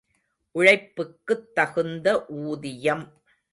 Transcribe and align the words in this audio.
உழைப்புக்குத் 0.55 1.45
தகுந்த 1.53 2.07
ஊதியம். 2.41 3.05